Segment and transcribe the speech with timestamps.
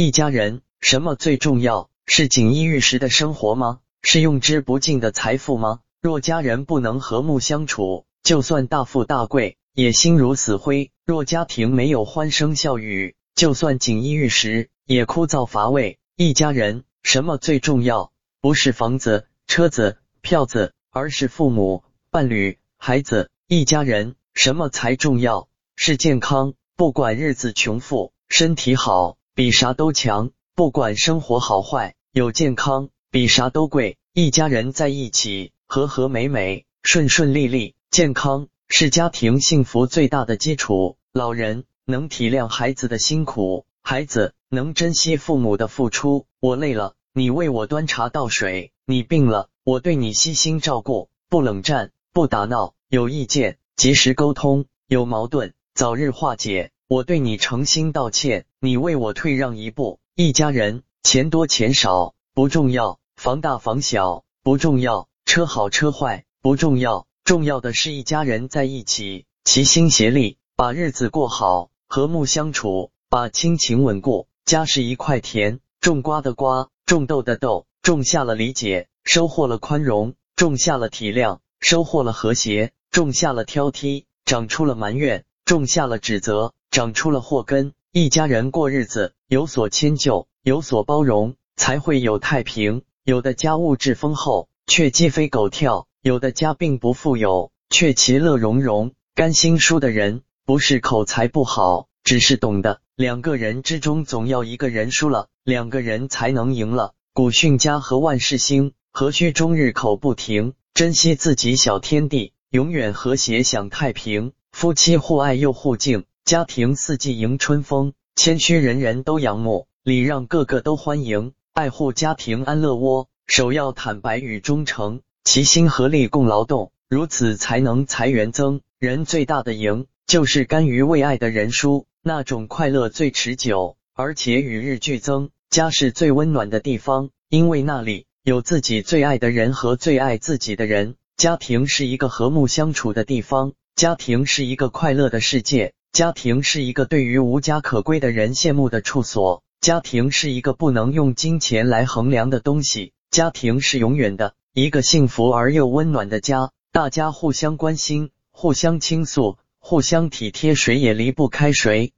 [0.00, 1.90] 一家人什么最重要？
[2.06, 3.80] 是锦衣玉食的生活吗？
[4.00, 5.80] 是用之不尽的财富吗？
[6.00, 15.98] 若家人不能和睦相处，就算大富大贵，也心如死灰；若家庭没有欢声笑语，就算锦衣玉食，也枯燥乏味。
[16.16, 18.10] 一家人什么最重要？
[18.40, 23.28] 不是房子、车子、票子，而是父母、伴侣、孩子。
[23.48, 25.50] 一家人什么才重要？
[25.76, 26.54] 是健康。
[26.74, 33.96] 不管日子穷富，身体好比啥都强；不管生活好坏，有健康比啥都贵。
[34.12, 37.74] 一家人在一起，和和美美，顺顺利利。
[37.90, 40.96] 健康是家庭幸福最大的基础。
[41.12, 46.26] 老人能体谅孩子的辛苦，孩子能珍惜父母的付出。
[46.40, 52.74] 我累了，你为我端茶倒水；你病了，我对你悉心照顾，不冷战，不打闹。
[52.88, 55.54] 有意见及时沟通，有矛盾。
[55.72, 60.00] 早日化解，我对你诚心道歉，你为我退让一步。
[60.16, 74.26] 一家人，钱多钱少不重要，房大房小不重要，车好车坏不重要，重要的是一家人在一起，齐心协力把日子过好，和睦相处，把亲情稳固。
[74.44, 85.24] 家是一块田，种瓜的瓜，种豆的豆，种下了理解，收获了宽容；种下了体谅，收获了和谐；种下了挑剔，长出了埋怨。
[85.50, 87.72] 种下了指责，长出了祸根。
[87.90, 92.82] 一家人过日子，有所迁就，有所包容，才会有太平。
[93.02, 98.92] 有的家物质丰厚，却鸡飞狗跳；有的家并不富有，却其乐融融。
[99.16, 106.94] 甘心输的人，不是口才不好，只是懂得两个人之中总要一个人输了，两个人才能赢了。
[107.12, 110.54] 古训家和万事兴，何须终日口不停？
[110.74, 114.30] 珍惜自己小天地，永远和谐享太平。
[114.60, 117.94] 夫妻互爱又互敬，家庭四季迎春风。
[118.14, 121.32] 谦虚人人都仰慕，礼让个个都欢迎。
[121.54, 128.60] 爱护家庭安乐窝，首要坦白与忠诚，齐心合力共劳动，如此才能财源增。
[128.78, 135.30] 人最大的赢，就是甘于为爱的人输，那种快乐最持久，而且与日俱增。
[135.48, 140.96] 家是最温暖的地方，因为那里有自己最爱的人和最爱自己的人。
[141.16, 143.52] 家庭是一个和睦相处的地方。
[143.76, 161.92] 家庭是一个快乐的世界，家庭是一个对于无家可归的人羡慕的处所，家庭是一个不能用金钱来衡量的东西，家庭是永远的一个幸福而又温暖的家，大家互相关心，互相倾诉，互相体贴，谁也离不开谁。